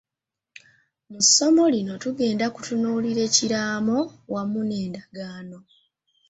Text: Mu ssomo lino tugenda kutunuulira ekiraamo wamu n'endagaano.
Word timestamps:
Mu 1.11 1.19
ssomo 1.25 1.63
lino 1.73 1.93
tugenda 2.03 2.45
kutunuulira 2.55 3.21
ekiraamo 3.29 3.97
wamu 4.33 4.59
n'endagaano. 4.65 5.57